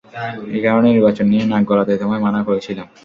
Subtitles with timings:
[0.57, 2.87] একারণেই নির্বাচন নিয়ে নাক গলাতে তোমায় মানা করেছিলাম।